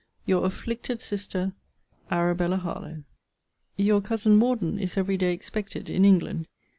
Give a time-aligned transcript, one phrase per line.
[0.25, 1.53] Your afflicted sister,
[2.09, 3.03] ARABELLA HARLOWE.
[3.77, 6.47] Your cousin Morden is every day expected in England.